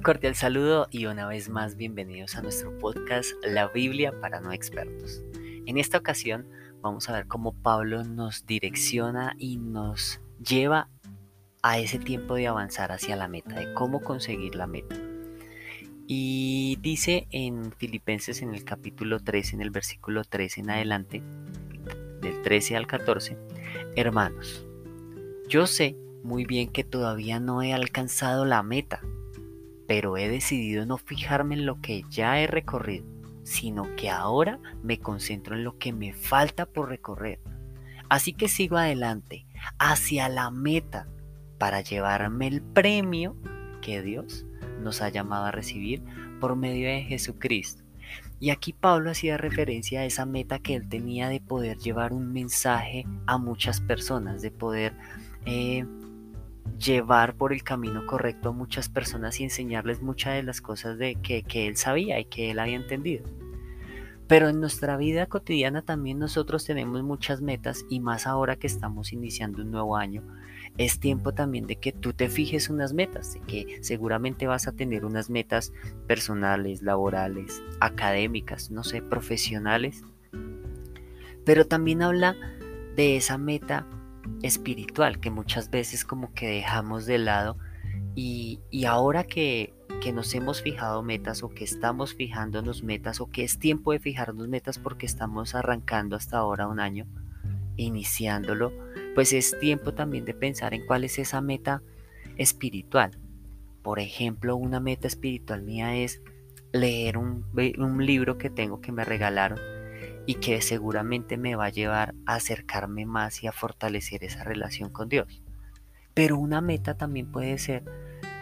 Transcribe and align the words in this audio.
cordial 0.00 0.34
saludo 0.34 0.88
y 0.90 1.06
una 1.06 1.26
vez 1.26 1.48
más 1.48 1.76
bienvenidos 1.76 2.36
a 2.36 2.42
nuestro 2.42 2.76
podcast 2.78 3.32
La 3.44 3.68
Biblia 3.68 4.12
para 4.20 4.40
no 4.40 4.52
expertos. 4.52 5.22
En 5.66 5.78
esta 5.78 5.98
ocasión 5.98 6.46
vamos 6.80 7.08
a 7.08 7.12
ver 7.12 7.26
cómo 7.26 7.52
Pablo 7.52 8.02
nos 8.02 8.46
direcciona 8.46 9.34
y 9.38 9.58
nos 9.58 10.20
lleva 10.42 10.88
a 11.62 11.78
ese 11.78 11.98
tiempo 11.98 12.34
de 12.34 12.46
avanzar 12.46 12.92
hacia 12.92 13.16
la 13.16 13.28
meta, 13.28 13.54
de 13.54 13.72
cómo 13.74 14.00
conseguir 14.02 14.54
la 14.54 14.66
meta. 14.66 14.96
Y 16.06 16.78
dice 16.80 17.28
en 17.30 17.72
Filipenses 17.72 18.42
en 18.42 18.54
el 18.54 18.64
capítulo 18.64 19.20
3, 19.20 19.54
en 19.54 19.60
el 19.60 19.70
versículo 19.70 20.24
3 20.24 20.58
en 20.58 20.70
adelante, 20.70 21.22
del 22.20 22.42
13 22.42 22.76
al 22.76 22.86
14, 22.86 23.36
hermanos, 23.96 24.66
yo 25.48 25.66
sé 25.66 25.96
muy 26.22 26.44
bien 26.46 26.70
que 26.70 26.84
todavía 26.84 27.38
no 27.38 27.62
he 27.62 27.72
alcanzado 27.72 28.44
la 28.44 28.62
meta 28.62 29.02
pero 29.86 30.16
he 30.16 30.28
decidido 30.28 30.86
no 30.86 30.98
fijarme 30.98 31.54
en 31.54 31.66
lo 31.66 31.80
que 31.80 32.04
ya 32.10 32.40
he 32.40 32.46
recorrido, 32.46 33.06
sino 33.42 33.94
que 33.96 34.10
ahora 34.10 34.58
me 34.82 34.98
concentro 34.98 35.54
en 35.54 35.64
lo 35.64 35.78
que 35.78 35.92
me 35.92 36.12
falta 36.12 36.66
por 36.66 36.88
recorrer. 36.88 37.40
Así 38.08 38.32
que 38.32 38.48
sigo 38.48 38.76
adelante, 38.76 39.46
hacia 39.78 40.28
la 40.28 40.50
meta, 40.50 41.08
para 41.58 41.80
llevarme 41.80 42.46
el 42.46 42.62
premio 42.62 43.36
que 43.80 44.02
Dios 44.02 44.44
nos 44.80 45.00
ha 45.02 45.08
llamado 45.08 45.46
a 45.46 45.50
recibir 45.50 46.02
por 46.40 46.56
medio 46.56 46.88
de 46.88 47.02
Jesucristo. 47.02 47.84
Y 48.40 48.50
aquí 48.50 48.72
Pablo 48.72 49.10
hacía 49.10 49.36
referencia 49.36 50.00
a 50.00 50.04
esa 50.04 50.26
meta 50.26 50.58
que 50.58 50.74
él 50.74 50.88
tenía 50.88 51.28
de 51.28 51.40
poder 51.40 51.78
llevar 51.78 52.12
un 52.12 52.32
mensaje 52.32 53.06
a 53.26 53.38
muchas 53.38 53.80
personas, 53.80 54.42
de 54.42 54.50
poder 54.50 54.94
eh, 55.46 55.86
llevar 56.78 57.34
por 57.34 57.52
el 57.52 57.62
camino 57.62 58.06
correcto 58.06 58.50
a 58.50 58.52
muchas 58.52 58.88
personas 58.88 59.40
y 59.40 59.44
enseñarles 59.44 60.02
muchas 60.02 60.34
de 60.34 60.42
las 60.42 60.60
cosas 60.60 60.98
de 60.98 61.16
que, 61.16 61.44
él 61.66 61.76
sabía 61.76 62.18
y 62.20 62.24
que 62.24 62.50
él 62.50 62.58
había 62.58 62.76
entendido. 62.76 63.24
Pero 64.26 64.48
en 64.48 64.60
nuestra 64.60 64.96
vida 64.96 65.26
cotidiana 65.26 65.82
también 65.82 66.18
nosotros 66.18 66.64
tenemos 66.64 67.02
muchas 67.02 67.42
metas 67.42 67.84
y 67.90 68.00
más 68.00 68.26
ahora 68.26 68.56
que 68.56 68.66
estamos 68.66 69.12
iniciando 69.12 69.62
un 69.62 69.70
nuevo 69.70 69.96
año, 69.96 70.22
es 70.78 70.98
tiempo 70.98 71.32
también 71.32 71.66
de 71.66 71.76
que 71.76 71.92
tú 71.92 72.14
te 72.14 72.28
fijes 72.28 72.68
unas 72.70 72.94
metas, 72.94 73.34
de 73.34 73.40
que 73.40 73.78
seguramente 73.82 74.46
vas 74.46 74.66
a 74.66 74.72
tener 74.72 75.04
unas 75.04 75.30
metas 75.30 75.72
personales, 76.06 76.82
laborales, 76.82 77.62
académicas, 77.80 78.70
no 78.70 78.82
sé, 78.82 79.02
profesionales. 79.02 80.02
Pero 81.44 81.66
también 81.66 82.02
habla 82.02 82.34
de 82.96 83.16
esa 83.16 83.38
meta 83.38 83.86
espiritual 84.42 85.20
que 85.20 85.30
muchas 85.30 85.70
veces 85.70 86.04
como 86.04 86.32
que 86.32 86.48
dejamos 86.48 87.06
de 87.06 87.18
lado 87.18 87.56
y, 88.14 88.60
ahora 88.86 89.24
que, 89.24 89.74
que, 90.00 90.12
nos 90.12 90.34
hemos 90.34 90.62
fijado 90.62 91.02
metas 91.02 91.42
o 91.42 91.48
que 91.48 91.64
estamos 91.64 92.14
fijándonos 92.14 92.82
metas 92.82 93.20
o 93.20 93.26
que 93.26 93.42
es 93.44 93.58
tiempo 93.58 93.92
de 93.92 93.98
fijarnos 93.98 94.48
metas 94.48 94.78
porque 94.78 95.06
estamos 95.06 95.54
arrancando 95.54 96.14
hasta 96.14 96.38
ahora 96.38 96.68
un 96.68 96.78
año, 96.78 97.06
iniciándolo, 97.76 98.72
pues 99.14 99.32
es 99.32 99.58
tiempo 99.58 99.94
también 99.94 100.24
de 100.24 100.34
pensar 100.34 100.74
en 100.74 100.86
cuál 100.86 101.04
es 101.04 101.18
esa 101.18 101.40
meta 101.40 101.82
espiritual. 102.36 103.18
Por 103.82 103.98
ejemplo, 103.98 104.56
una 104.56 104.80
meta 104.80 105.08
espiritual 105.08 105.62
mía 105.62 105.96
es 105.96 106.22
leer 106.72 107.18
un, 107.18 107.44
un 107.78 108.06
libro 108.06 108.38
que 108.38 108.50
tengo 108.50 108.80
que 108.80 108.92
me 108.92 109.04
regalaron 109.04 109.58
y 110.26 110.36
que 110.36 110.60
seguramente 110.60 111.36
me 111.36 111.56
va 111.56 111.66
a 111.66 111.70
llevar 111.70 112.14
a 112.26 112.36
acercarme 112.36 113.06
más 113.06 113.42
y 113.42 113.46
a 113.46 113.52
fortalecer 113.52 114.24
esa 114.24 114.44
relación 114.44 114.90
con 114.90 115.08
Dios. 115.08 115.42
Pero 116.14 116.38
una 116.38 116.60
meta 116.60 116.96
también 116.96 117.30
puede 117.30 117.58
ser 117.58 117.84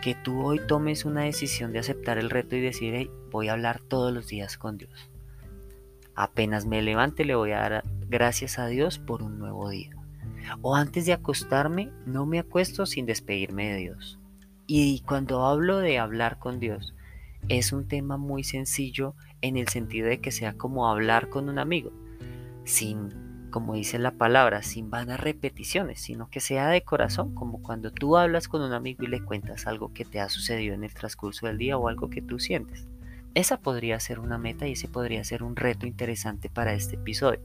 que 0.03 0.15
tú 0.15 0.45
hoy 0.45 0.61
tomes 0.67 1.05
una 1.05 1.23
decisión 1.23 1.73
de 1.73 1.79
aceptar 1.79 2.19
el 2.19 2.31
reto 2.31 2.57
y 2.57 2.61
decir, 2.61 3.11
voy 3.31 3.49
a 3.49 3.53
hablar 3.53 3.81
todos 3.81 4.13
los 4.13 4.27
días 4.29 4.59
con 4.59 4.77
Dios. 4.77 5.11
Apenas 6.15 6.67
me 6.67 6.83
levante 6.83 7.25
le 7.25 7.35
voy 7.35 7.53
a 7.53 7.61
dar 7.61 7.85
gracias 8.09 8.59
a 8.59 8.67
Dios 8.67 8.99
por 8.99 9.23
un 9.23 9.39
nuevo 9.39 9.71
día. 9.71 9.97
O 10.61 10.75
antes 10.77 11.07
de 11.07 11.13
acostarme, 11.13 11.91
no 12.05 12.27
me 12.27 12.39
acuesto 12.39 12.85
sin 12.85 13.07
despedirme 13.07 13.73
de 13.73 13.77
Dios. 13.79 14.19
Y 14.67 15.01
cuando 15.01 15.47
hablo 15.47 15.79
de 15.79 15.99
hablar 15.99 16.39
con 16.39 16.61
Dios, 16.61 16.95
es 17.49 17.73
un 17.73 17.89
tema 17.89 18.17
muy 18.17 18.45
sencillo 18.45 19.15
en 19.43 19.57
el 19.57 19.69
sentido 19.69 20.09
de 20.09 20.21
que 20.21 20.31
sea 20.31 20.55
como 20.55 20.89
hablar 20.89 21.29
con 21.29 21.49
un 21.49 21.59
amigo, 21.59 21.93
sin, 22.65 23.49
como 23.51 23.75
dice 23.75 23.99
la 23.99 24.13
palabra, 24.13 24.63
sin 24.63 24.89
vanas 24.89 25.21
repeticiones, 25.21 26.01
sino 26.01 26.31
que 26.31 26.41
sea 26.41 26.69
de 26.69 26.83
corazón, 26.83 27.35
como 27.35 27.63
cuando 27.63 27.93
tú 27.93 28.17
hablas 28.17 28.49
con 28.49 28.63
un 28.63 28.73
amigo 28.73 29.05
y 29.05 29.09
le 29.09 29.23
cuentas 29.23 29.67
algo 29.67 29.93
que 29.93 30.05
te 30.05 30.21
ha 30.21 30.29
sucedido 30.29 30.75
en 30.75 30.85
el 30.85 30.95
transcurso 30.95 31.47
del 31.47 31.59
día 31.59 31.77
o 31.77 31.89
algo 31.89 32.09
que 32.09 32.23
tú 32.23 32.39
sientes. 32.39 32.87
Esa 33.35 33.59
podría 33.59 33.99
ser 34.01 34.19
una 34.19 34.39
meta 34.39 34.67
y 34.67 34.73
ese 34.73 34.89
podría 34.89 35.25
ser 35.25 35.43
un 35.43 35.57
reto 35.57 35.87
interesante 35.87 36.49
para 36.49 36.75
este 36.75 36.97
episodio. 36.97 37.41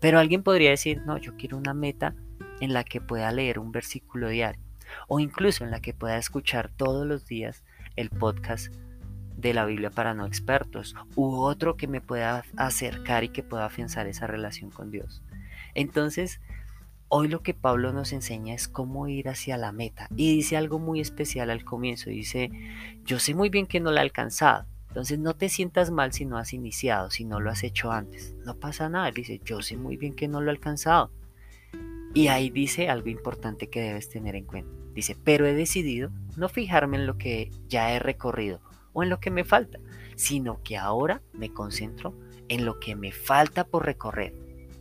Pero 0.00 0.18
alguien 0.18 0.42
podría 0.42 0.70
decir, 0.70 1.02
no, 1.04 1.18
yo 1.18 1.36
quiero 1.36 1.58
una 1.58 1.74
meta 1.74 2.14
en 2.60 2.72
la 2.72 2.84
que 2.84 3.00
pueda 3.00 3.30
leer 3.30 3.58
un 3.58 3.70
versículo 3.70 4.28
diario 4.28 4.62
o 5.08 5.20
incluso 5.20 5.64
en 5.64 5.70
la 5.70 5.80
que 5.80 5.94
pueda 5.94 6.18
escuchar 6.18 6.70
todos 6.76 7.06
los 7.06 7.26
días 7.26 7.64
el 7.96 8.10
podcast 8.10 8.74
de 9.40 9.54
la 9.54 9.64
Biblia 9.64 9.90
para 9.90 10.14
no 10.14 10.26
expertos 10.26 10.94
u 11.16 11.36
otro 11.36 11.76
que 11.76 11.86
me 11.86 12.00
pueda 12.00 12.44
acercar 12.56 13.24
y 13.24 13.30
que 13.30 13.42
pueda 13.42 13.66
afianzar 13.66 14.06
esa 14.06 14.26
relación 14.26 14.70
con 14.70 14.90
Dios. 14.90 15.22
Entonces, 15.74 16.40
hoy 17.08 17.28
lo 17.28 17.42
que 17.42 17.54
Pablo 17.54 17.92
nos 17.92 18.12
enseña 18.12 18.54
es 18.54 18.68
cómo 18.68 19.08
ir 19.08 19.28
hacia 19.28 19.56
la 19.56 19.72
meta 19.72 20.08
y 20.16 20.36
dice 20.36 20.56
algo 20.56 20.78
muy 20.78 21.00
especial 21.00 21.50
al 21.50 21.64
comienzo. 21.64 22.10
Dice, 22.10 22.50
yo 23.04 23.18
sé 23.18 23.34
muy 23.34 23.48
bien 23.48 23.66
que 23.66 23.80
no 23.80 23.90
la 23.90 24.00
he 24.00 24.04
alcanzado. 24.04 24.66
Entonces 24.88 25.20
no 25.20 25.34
te 25.34 25.48
sientas 25.48 25.90
mal 25.92 26.12
si 26.12 26.24
no 26.24 26.36
has 26.36 26.52
iniciado, 26.52 27.10
si 27.10 27.24
no 27.24 27.38
lo 27.38 27.50
has 27.50 27.62
hecho 27.62 27.92
antes. 27.92 28.34
No 28.44 28.56
pasa 28.56 28.88
nada. 28.88 29.10
dice, 29.12 29.40
yo 29.44 29.62
sé 29.62 29.76
muy 29.76 29.96
bien 29.96 30.14
que 30.14 30.26
no 30.26 30.40
lo 30.40 30.48
he 30.48 30.54
alcanzado. 30.54 31.12
Y 32.12 32.26
ahí 32.26 32.50
dice 32.50 32.88
algo 32.88 33.08
importante 33.08 33.68
que 33.68 33.80
debes 33.80 34.08
tener 34.08 34.34
en 34.34 34.44
cuenta. 34.44 34.72
Dice, 34.94 35.16
pero 35.22 35.46
he 35.46 35.54
decidido 35.54 36.10
no 36.36 36.48
fijarme 36.48 36.96
en 36.96 37.06
lo 37.06 37.16
que 37.16 37.52
ya 37.68 37.92
he 37.92 38.00
recorrido 38.00 38.60
o 38.92 39.02
en 39.02 39.10
lo 39.10 39.20
que 39.20 39.30
me 39.30 39.44
falta, 39.44 39.78
sino 40.16 40.62
que 40.62 40.76
ahora 40.76 41.22
me 41.32 41.52
concentro 41.52 42.14
en 42.48 42.64
lo 42.64 42.80
que 42.80 42.96
me 42.96 43.12
falta 43.12 43.64
por 43.64 43.86
recorrer. 43.86 44.34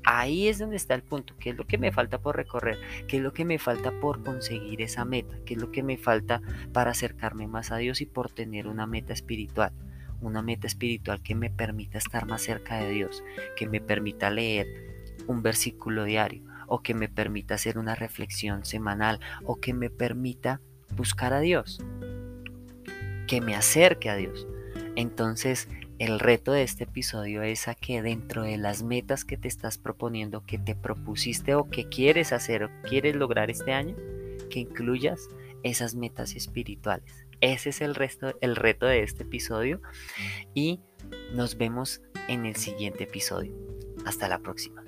Ahí 0.04 0.48
es 0.48 0.60
donde 0.60 0.78
está 0.78 0.96
el 0.96 1.04
punto, 1.04 1.36
qué 1.40 1.52
es 1.52 1.58
lo 1.58 1.68
que 1.68 1.78
me 1.78 1.92
falta 1.92 2.20
por 2.20 2.36
recorrer, 2.36 2.80
qué 3.08 3.18
es 3.18 3.24
lo 3.24 3.34
que 3.34 3.46
me 3.46 3.60
falta 3.60 3.92
por 4.00 4.24
conseguir 4.24 4.82
esa 4.82 5.06
meta, 5.06 5.36
qué 5.46 5.54
es 5.54 5.62
lo 5.62 5.72
que 5.72 5.84
me 5.84 5.98
falta 5.98 6.42
para 6.74 6.92
acercarme 6.92 7.48
más 7.48 7.72
a 7.72 7.78
Dios 7.78 8.02
y 8.02 8.06
por 8.06 8.32
tener 8.32 8.68
una 8.68 8.88
meta 8.88 9.14
espiritual, 9.14 9.74
una 10.22 10.42
meta 10.42 10.68
espiritual 10.68 11.22
que 11.22 11.36
me 11.36 11.50
permita 11.50 11.98
estar 11.98 12.26
más 12.26 12.42
cerca 12.42 12.78
de 12.78 12.90
Dios, 12.90 13.24
que 13.56 13.68
me 13.68 13.82
permita 13.82 14.30
leer 14.30 14.68
un 15.28 15.44
versículo 15.44 16.06
diario 16.06 16.44
o 16.68 16.82
que 16.82 16.94
me 16.94 17.10
permita 17.10 17.56
hacer 17.56 17.78
una 17.78 17.94
reflexión 17.94 18.66
semanal 18.66 19.20
o 19.44 19.58
que 19.58 19.74
me 19.74 19.90
permita 19.90 20.62
buscar 20.96 21.34
a 21.34 21.40
Dios 21.40 21.84
que 23.30 23.42
me 23.42 23.56
acerque 23.56 24.10
a 24.10 24.16
Dios. 24.16 24.48
Entonces, 24.96 25.70
el 26.00 26.20
reto 26.20 26.52
de 26.52 26.64
este 26.64 26.86
episodio 26.86 27.44
es 27.44 27.68
a 27.68 27.76
que 27.76 28.02
dentro 28.02 28.42
de 28.42 28.58
las 28.58 28.82
metas 28.82 29.24
que 29.24 29.38
te 29.38 29.48
estás 29.48 29.78
proponiendo, 29.78 30.44
que 30.44 30.58
te 30.58 30.74
propusiste 30.74 31.54
o 31.54 31.70
que 31.70 31.88
quieres 31.88 32.34
hacer 32.34 32.64
o 32.64 32.70
quieres 32.90 33.16
lograr 33.16 33.52
este 33.52 33.72
año, 33.72 33.96
que 34.50 34.62
incluyas 34.62 35.28
esas 35.62 35.94
metas 35.94 36.36
espirituales. 36.36 37.28
Ese 37.40 37.70
es 37.70 37.82
el, 37.82 37.94
resto, 37.94 38.36
el 38.42 38.56
reto 38.56 38.88
de 38.88 39.04
este 39.04 39.24
episodio 39.24 39.80
y 40.56 40.82
nos 41.32 41.56
vemos 41.56 42.02
en 42.30 42.48
el 42.48 42.56
siguiente 42.56 43.04
episodio. 43.04 43.54
Hasta 44.06 44.28
la 44.28 44.40
próxima. 44.40 44.84